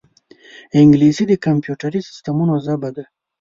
[0.79, 3.03] انګلیسي د کمپیوټري سیستمونو ژبه ده